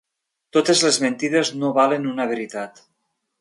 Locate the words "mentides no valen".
1.03-2.09